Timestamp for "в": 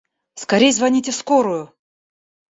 1.11-1.15